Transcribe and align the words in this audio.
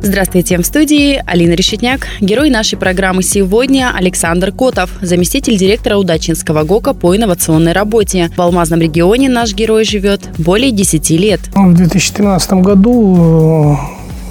Здравствуйте, 0.00 0.58
в 0.58 0.62
студии 0.64 1.20
Алина 1.26 1.54
Решетняк. 1.54 2.06
Герой 2.20 2.50
нашей 2.50 2.78
программы 2.78 3.24
сегодня 3.24 3.92
Александр 3.92 4.52
Котов, 4.52 4.90
заместитель 5.02 5.58
директора 5.58 5.96
Удачинского 5.96 6.62
ГОКа 6.62 6.94
по 6.94 7.16
инновационной 7.16 7.72
работе. 7.72 8.30
В 8.36 8.40
Алмазном 8.40 8.80
регионе 8.80 9.28
наш 9.28 9.54
герой 9.54 9.84
живет 9.84 10.30
более 10.38 10.70
10 10.70 11.10
лет. 11.10 11.40
В 11.52 11.74
2013 11.74 12.52
году 12.54 13.76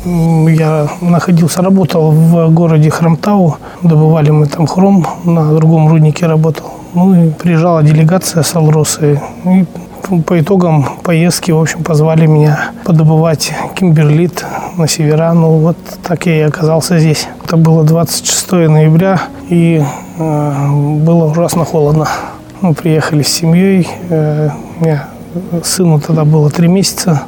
я 0.05 0.89
находился, 1.01 1.61
работал 1.61 2.11
в 2.11 2.49
городе 2.53 2.89
Хромтау. 2.89 3.57
Добывали 3.83 4.29
мы 4.29 4.47
там 4.47 4.67
хром, 4.67 5.05
на 5.25 5.53
другом 5.53 5.89
руднике 5.89 6.27
работал. 6.27 6.71
Ну 6.93 7.13
и 7.13 7.29
приезжала 7.29 7.83
делегация 7.83 8.41
с 8.41 8.55
Алросы. 8.55 9.21
И 9.45 9.65
по 10.25 10.39
итогам 10.39 10.85
поездки, 11.03 11.51
в 11.51 11.59
общем, 11.59 11.83
позвали 11.83 12.25
меня 12.25 12.71
подобывать 12.83 13.53
кимберлит 13.75 14.45
на 14.77 14.87
севера. 14.87 15.33
Ну 15.33 15.57
вот 15.57 15.77
так 16.03 16.25
я 16.25 16.37
и 16.37 16.41
оказался 16.41 16.99
здесь. 16.99 17.27
Это 17.43 17.57
было 17.57 17.83
26 17.83 18.51
ноября, 18.51 19.21
и 19.49 19.83
э, 20.17 20.69
было 20.99 21.25
ужасно 21.25 21.65
холодно. 21.65 22.07
Мы 22.61 22.73
приехали 22.73 23.21
с 23.21 23.27
семьей. 23.27 23.87
Э, 24.09 24.49
у 24.79 24.85
меня 24.85 25.07
сыну 25.63 25.99
тогда 25.99 26.23
было 26.23 26.49
три 26.49 26.67
месяца 26.67 27.23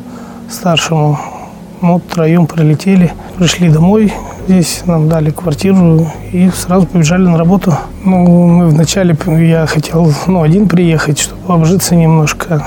старшему. 0.49 1.19
Мы 1.81 1.99
втроем 1.99 2.47
прилетели, 2.47 3.13
пришли 3.37 3.69
домой, 3.69 4.13
здесь 4.49 4.81
нам 4.87 5.07
дали 5.07 5.29
квартиру 5.29 6.11
и 6.31 6.49
сразу 6.49 6.87
побежали 6.87 7.21
на 7.21 7.37
работу. 7.37 7.77
Ну, 8.03 8.47
мы 8.47 8.69
вначале, 8.69 9.15
я 9.27 9.67
хотел, 9.67 10.11
ну, 10.25 10.41
один 10.41 10.67
приехать, 10.67 11.19
чтобы 11.19 11.53
обжиться 11.53 11.93
немножко. 11.93 12.65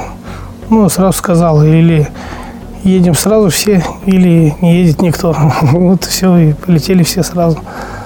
Ну, 0.70 0.89
сразу 0.89 1.19
сказал, 1.19 1.61
или 1.64 2.06
едем 2.84 3.14
сразу 3.14 3.48
все 3.48 3.83
или 4.06 4.55
не 4.61 4.77
едет 4.77 5.02
никто. 5.02 5.36
Вот 5.72 6.05
все, 6.05 6.36
и 6.36 6.52
полетели 6.52 7.02
все 7.02 7.24
сразу. 7.24 7.58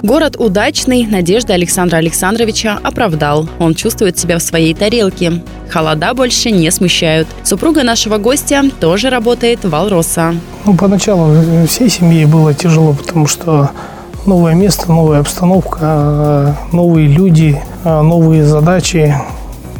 Город 0.07 0.37
удачный 0.39 1.05
Надежда 1.05 1.55
Александра 1.55 1.97
Александровича 1.97 2.79
оправдал. 2.81 3.49
Он 3.59 3.75
чувствует 3.75 4.17
себя 4.17 4.37
в 4.37 4.41
своей 4.41 4.73
тарелке. 4.73 5.43
Холода 5.69 6.13
больше 6.13 6.49
не 6.49 6.71
смущают. 6.71 7.27
Супруга 7.43 7.83
нашего 7.83 8.17
гостя 8.17 8.63
тоже 8.79 9.09
работает 9.09 9.65
в 9.65 9.75
Алроса. 9.75 10.33
Ну, 10.63 10.75
поначалу 10.75 11.35
всей 11.67 11.89
семье 11.89 12.25
было 12.25 12.53
тяжело, 12.53 12.93
потому 12.93 13.27
что 13.27 13.71
новое 14.25 14.53
место, 14.53 14.89
новая 14.93 15.19
обстановка, 15.19 16.55
новые 16.71 17.09
люди, 17.09 17.61
новые 17.83 18.45
задачи. 18.45 19.13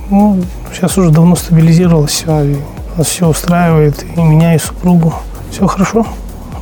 Ну, 0.10 0.44
сейчас 0.74 0.98
уже 0.98 1.10
давно 1.10 1.38
стабилизировалось 1.38 2.12
все 2.12 2.58
нас 2.98 3.08
все 3.08 3.30
устраивает, 3.30 4.04
и 4.18 4.20
меня, 4.22 4.56
и 4.56 4.58
супругу. 4.58 5.14
Все 5.52 5.66
хорошо. 5.68 6.06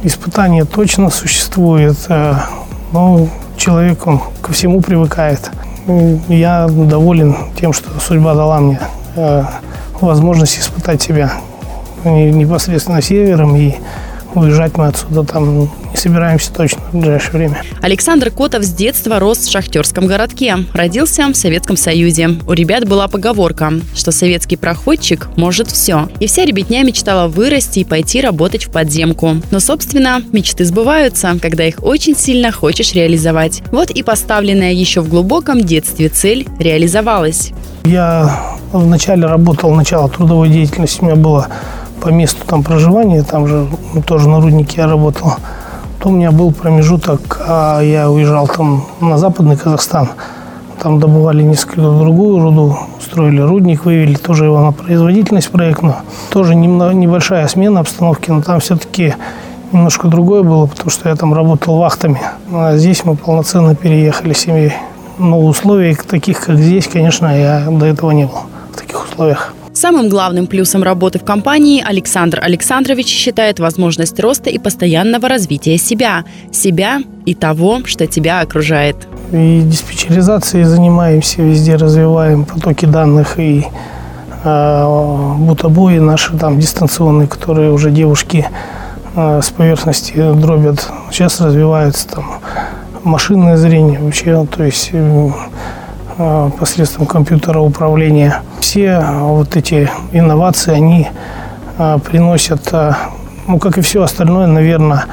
Испытания 0.04 0.66
точно 0.66 1.10
существует, 1.10 1.98
э, 2.10 2.36
но 2.92 3.28
человек, 3.58 4.06
он 4.08 4.22
ко 4.42 4.52
всему 4.52 4.82
привыкает. 4.82 5.52
Я 6.28 6.68
доволен 6.68 7.36
тем, 7.60 7.74
что 7.74 7.90
судьба 8.00 8.34
дала 8.34 8.60
мне 8.60 8.80
э, 9.16 9.44
возможность 10.02 10.60
испытать 10.60 11.02
себя 11.02 11.32
непосредственно 12.04 13.02
севером 13.02 13.56
и 13.56 13.76
уезжать 14.34 14.78
мы 14.78 14.88
отсюда 14.88 15.24
там 15.24 15.70
не 15.96 16.02
собираемся 16.02 16.52
точно 16.52 16.82
в 16.92 16.98
ближайшее 16.98 17.32
время. 17.32 17.64
Александр 17.82 18.30
Котов 18.30 18.64
с 18.64 18.74
детства 18.74 19.18
рос 19.18 19.40
в 19.40 19.52
шахтерском 19.52 20.08
городке. 20.08 20.58
Родился 20.74 21.26
в 21.28 21.36
Советском 21.36 21.78
Союзе. 21.78 22.32
У 22.46 22.52
ребят 22.52 22.86
была 22.88 23.08
поговорка, 23.08 23.72
что 23.96 24.12
советский 24.12 24.58
проходчик 24.58 25.30
может 25.38 25.72
все. 25.72 26.10
И 26.20 26.28
вся 26.28 26.44
ребятня 26.44 26.84
мечтала 26.84 27.30
вырасти 27.30 27.80
и 27.80 27.86
пойти 27.86 28.20
работать 28.20 28.66
в 28.66 28.72
подземку. 28.72 29.38
Но, 29.52 29.60
собственно, 29.62 30.22
мечты 30.34 30.66
сбываются, 30.66 31.38
когда 31.42 31.66
их 31.66 31.82
очень 31.82 32.16
сильно 32.16 32.52
хочешь 32.52 32.94
реализовать. 32.94 33.64
Вот 33.72 33.90
и 33.90 34.04
поставленная 34.04 34.74
еще 34.74 35.00
в 35.00 35.08
глубоком 35.08 35.62
детстве 35.62 36.10
цель 36.10 36.46
реализовалась. 36.60 37.52
Я 37.86 38.58
вначале 38.74 39.26
работал, 39.26 39.74
начало 39.74 40.10
трудовой 40.10 40.50
деятельности 40.50 41.02
у 41.02 41.06
меня 41.06 41.16
было 41.16 41.48
по 42.02 42.10
месту 42.10 42.46
там 42.46 42.64
проживания, 42.64 43.24
там 43.24 43.48
же 43.48 43.68
тоже 44.06 44.28
на 44.28 44.42
руднике 44.42 44.82
я 44.82 44.88
работал. 44.88 45.36
То 46.06 46.10
у 46.10 46.14
меня 46.14 46.32
был 46.32 46.52
промежуток, 46.52 47.42
а 47.48 47.82
я 47.82 48.12
уезжал 48.12 48.48
там 48.48 48.86
на 49.02 49.18
западный 49.18 49.58
Казахстан. 49.58 50.10
Там 50.80 51.00
добывали 51.00 51.42
несколько 51.42 51.82
другую 51.82 52.44
руду, 52.44 52.78
строили 53.02 53.42
рудник, 53.42 53.86
вывели 53.86 54.14
тоже 54.14 54.46
его 54.46 54.62
на 54.62 54.72
производительность 54.72 55.50
проектную. 55.50 55.96
Тоже 56.30 56.54
небольшая 56.54 57.48
смена 57.48 57.80
обстановки, 57.80 58.30
но 58.30 58.44
там 58.44 58.60
все-таки 58.60 59.16
немножко 59.72 60.08
другое 60.08 60.44
было, 60.44 60.68
потому 60.68 60.92
что 60.92 61.10
я 61.10 61.16
там 61.16 61.34
работал 61.34 61.76
вахтами. 61.80 62.22
А 62.54 62.78
здесь 62.78 63.04
мы 63.04 63.16
полноценно 63.16 63.74
переехали 63.74 64.34
семьей. 64.34 64.74
Но 65.18 65.44
условий 65.44 65.96
таких, 65.96 66.40
как 66.40 66.58
здесь, 66.58 66.88
конечно, 66.88 67.36
я 67.36 67.66
до 67.68 67.88
этого 67.88 68.12
не 68.12 68.26
был 68.26 68.42
в 68.72 68.78
таких 68.78 69.04
условиях. 69.06 69.55
Самым 69.76 70.08
главным 70.08 70.48
плюсом 70.48 70.84
работы 70.84 71.20
в 71.20 71.26
компании 71.26 71.84
Александр 71.86 72.40
Александрович 72.42 73.08
считает 73.08 73.60
возможность 73.60 74.18
роста 74.22 74.50
и 74.50 74.58
постоянного 74.58 75.28
развития 75.28 75.78
себя. 75.78 76.24
Себя 76.50 77.02
и 77.26 77.36
того, 77.36 77.82
что 77.84 78.08
тебя 78.08 78.40
окружает. 78.40 78.96
И 79.34 79.64
диспетчеризацией 79.66 80.64
занимаемся, 80.64 81.42
везде 81.42 81.76
развиваем 81.76 82.46
потоки 82.46 82.86
данных 82.86 83.38
и 83.38 83.66
э, 84.46 85.34
бутобои 85.40 85.98
наши 85.98 86.38
там 86.38 86.58
дистанционные, 86.58 87.28
которые 87.28 87.74
уже 87.74 87.92
девушки 87.92 88.48
э, 89.14 89.42
с 89.44 89.50
поверхности 89.50 90.14
дробят. 90.16 90.90
Сейчас 91.12 91.42
развивается 91.42 92.08
там 92.08 92.40
машинное 93.04 93.58
зрение 93.58 94.00
вообще, 94.00 94.46
то 94.46 94.64
есть 94.64 94.92
э, 94.94 95.32
Э, 96.18 96.50
посредством 96.58 97.06
компьютера 97.08 97.60
управления. 97.60 98.42
Все 98.76 99.00
вот 99.00 99.56
эти 99.56 99.90
инновации, 100.12 100.74
они 100.74 101.08
э, 101.78 101.98
приносят, 102.04 102.68
э, 102.74 102.92
ну, 103.48 103.58
как 103.58 103.78
и 103.78 103.82
все 103.82 104.04
остальное, 104.04 104.48
наверное, 104.48 105.06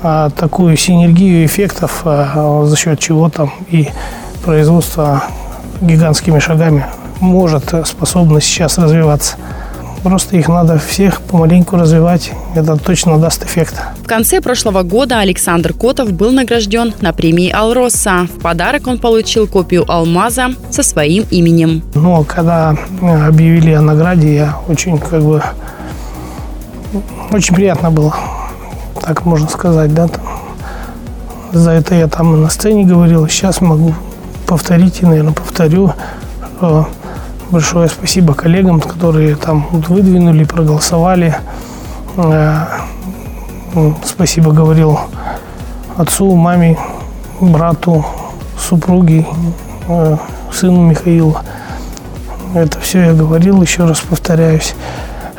такую 0.00 0.78
синергию 0.78 1.44
эффектов, 1.44 2.02
за 2.04 2.76
счет 2.78 2.98
чего 2.98 3.28
там 3.28 3.52
и 3.68 3.90
производство 4.42 5.22
гигантскими 5.82 6.38
шагами 6.38 6.86
может 7.20 7.74
способно 7.86 8.40
сейчас 8.40 8.78
развиваться. 8.78 9.36
Просто 10.04 10.36
их 10.36 10.48
надо 10.48 10.78
всех 10.78 11.22
помаленьку 11.22 11.78
развивать. 11.78 12.30
Это 12.54 12.76
точно 12.76 13.18
даст 13.18 13.42
эффект. 13.42 13.80
В 14.02 14.06
конце 14.06 14.42
прошлого 14.42 14.82
года 14.82 15.20
Александр 15.20 15.72
Котов 15.72 16.12
был 16.12 16.30
награжден 16.30 16.92
на 17.00 17.14
премии 17.14 17.50
«Алроса». 17.50 18.26
В 18.26 18.38
подарок 18.42 18.86
он 18.86 18.98
получил 18.98 19.46
копию 19.48 19.90
алмаза 19.90 20.48
со 20.70 20.82
своим 20.82 21.24
именем. 21.30 21.82
Ну, 21.94 22.20
а 22.20 22.24
когда 22.24 22.76
э, 23.00 23.26
объявили 23.26 23.72
о 23.72 23.80
награде, 23.80 24.34
я 24.34 24.58
очень 24.68 24.98
как 24.98 25.22
бы... 25.22 25.42
Очень 27.32 27.54
приятно 27.54 27.90
было, 27.90 28.14
так 29.00 29.24
можно 29.24 29.48
сказать, 29.48 29.94
да. 29.94 30.08
За 31.52 31.70
это 31.70 31.94
я 31.94 32.08
там 32.08 32.42
на 32.42 32.50
сцене 32.50 32.84
говорил, 32.84 33.26
сейчас 33.26 33.62
могу 33.62 33.94
повторить 34.46 35.00
и, 35.00 35.06
наверное, 35.06 35.32
повторю, 35.32 35.94
что 36.58 36.88
Большое 37.54 37.88
спасибо 37.88 38.34
коллегам, 38.34 38.80
которые 38.80 39.36
там 39.36 39.68
выдвинули, 39.70 40.42
проголосовали. 40.42 41.36
Э, 42.16 42.66
спасибо 44.04 44.50
говорил 44.50 44.98
отцу, 45.96 46.34
маме, 46.34 46.76
брату, 47.40 48.04
супруге, 48.58 49.24
э, 49.86 50.16
сыну 50.52 50.80
Михаилу. 50.80 51.36
Это 52.56 52.80
все 52.80 53.02
я 53.04 53.12
говорил, 53.12 53.62
еще 53.62 53.84
раз 53.84 54.00
повторяюсь. 54.00 54.74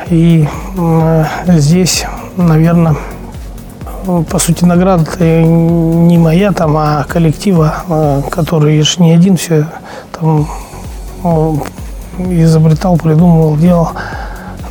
И 0.08 0.48
э, 0.78 1.24
здесь, 1.48 2.06
наверное, 2.38 2.96
по 4.30 4.38
сути, 4.38 4.64
награда 4.64 5.04
не 5.22 6.16
моя, 6.16 6.52
там, 6.52 6.78
а 6.78 7.04
коллектива, 7.04 8.24
который 8.30 8.80
же 8.80 9.02
не 9.02 9.12
один 9.12 9.36
все 9.36 9.66
там 10.18 10.46
изобретал, 12.18 12.96
придумывал, 12.96 13.56
делал. 13.56 13.90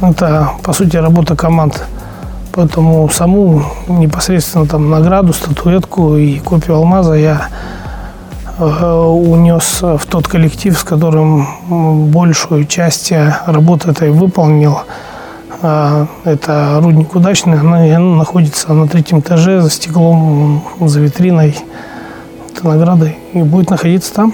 Это, 0.01 0.51
по 0.63 0.73
сути, 0.73 0.97
работа 0.97 1.35
команд. 1.35 1.85
Поэтому 2.51 3.09
саму 3.09 3.63
непосредственно 3.87 4.65
там 4.65 4.89
награду, 4.89 5.33
статуэтку 5.33 6.15
и 6.15 6.39
копию 6.39 6.77
алмаза 6.77 7.13
я 7.13 7.49
э, 8.57 8.63
унес 8.63 9.81
в 9.81 10.05
тот 10.07 10.27
коллектив, 10.27 10.77
с 10.77 10.83
которым 10.83 12.11
большую 12.11 12.65
часть 12.65 13.11
работы 13.45 13.91
этой 13.91 14.11
выполнил. 14.11 14.79
А 15.61 16.07
это 16.23 16.79
рудник 16.81 17.13
удачный, 17.15 17.59
она, 17.59 17.99
находится 17.99 18.73
на 18.73 18.87
третьем 18.87 19.19
этаже 19.19 19.61
за 19.61 19.69
стеклом, 19.69 20.63
за 20.79 21.01
витриной, 21.01 21.57
это 22.51 22.67
наградой. 22.67 23.17
И 23.33 23.41
будет 23.41 23.69
находиться 23.69 24.13
там. 24.13 24.33